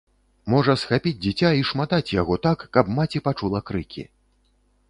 [0.53, 4.03] Можа схапіць дзіця і шматаць яго так, каб маці пачула крыкі.